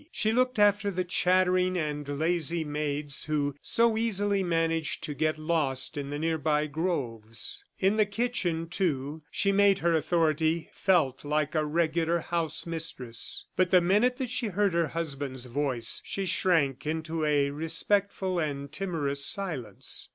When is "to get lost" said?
5.03-5.95